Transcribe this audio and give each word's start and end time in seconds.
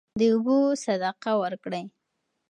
د 0.19 0.21
اوبو 0.33 0.57
صدقه 0.83 1.31
ورکړئ. 1.43 1.83